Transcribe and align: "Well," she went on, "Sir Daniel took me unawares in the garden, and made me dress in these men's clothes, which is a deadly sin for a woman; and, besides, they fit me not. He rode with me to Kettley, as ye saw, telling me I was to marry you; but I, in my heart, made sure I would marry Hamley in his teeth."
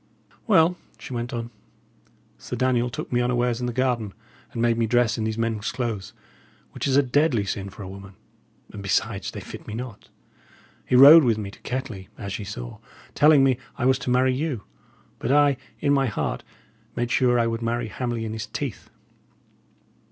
"Well," 0.47 0.77
she 0.97 1.13
went 1.13 1.31
on, 1.31 1.51
"Sir 2.39 2.55
Daniel 2.55 2.89
took 2.89 3.11
me 3.13 3.21
unawares 3.21 3.59
in 3.59 3.67
the 3.67 3.71
garden, 3.71 4.15
and 4.51 4.59
made 4.59 4.75
me 4.75 4.87
dress 4.87 5.15
in 5.15 5.25
these 5.25 5.37
men's 5.37 5.71
clothes, 5.71 6.13
which 6.71 6.87
is 6.87 6.97
a 6.97 7.03
deadly 7.03 7.45
sin 7.45 7.69
for 7.69 7.83
a 7.83 7.87
woman; 7.87 8.15
and, 8.73 8.81
besides, 8.81 9.29
they 9.29 9.41
fit 9.41 9.67
me 9.67 9.75
not. 9.75 10.09
He 10.87 10.95
rode 10.95 11.23
with 11.23 11.37
me 11.37 11.51
to 11.51 11.59
Kettley, 11.59 12.07
as 12.17 12.39
ye 12.39 12.45
saw, 12.45 12.79
telling 13.13 13.43
me 13.43 13.59
I 13.77 13.85
was 13.85 13.99
to 13.99 14.09
marry 14.09 14.33
you; 14.33 14.63
but 15.19 15.31
I, 15.31 15.57
in 15.81 15.93
my 15.93 16.07
heart, 16.07 16.43
made 16.95 17.11
sure 17.11 17.37
I 17.37 17.45
would 17.45 17.61
marry 17.61 17.89
Hamley 17.89 18.25
in 18.25 18.33
his 18.33 18.47
teeth." 18.47 18.89